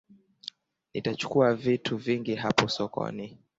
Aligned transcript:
Nitachukua 0.93 1.53
vitu 1.55 1.97
vingi 1.97 2.35
hapo 2.35 2.67
sokoni 2.69 3.37